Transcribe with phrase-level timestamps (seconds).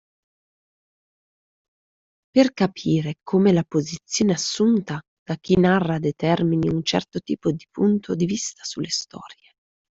[2.33, 8.15] Per capire come la posizione assunta da chi narra determini un certo tipo di punto
[8.15, 9.53] di vista sulle storie.